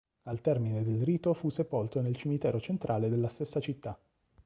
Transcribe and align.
Al 0.23 0.41
termine 0.41 0.83
del 0.83 1.03
rito 1.03 1.31
fu 1.35 1.49
sepolto 1.49 2.01
nel 2.01 2.15
cimitero 2.15 2.59
centrale 2.59 3.07
della 3.07 3.27
stessa 3.27 3.59
città. 3.59 3.95